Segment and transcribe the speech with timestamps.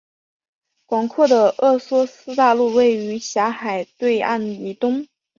[0.87, 5.05] 广阔的厄索斯大陆位于狭海对岸以东。